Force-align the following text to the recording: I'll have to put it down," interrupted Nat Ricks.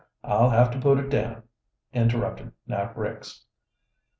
I'll 0.23 0.49
have 0.49 0.71
to 0.71 0.79
put 0.79 0.97
it 0.97 1.11
down," 1.11 1.43
interrupted 1.93 2.53
Nat 2.65 2.97
Ricks. 2.97 3.45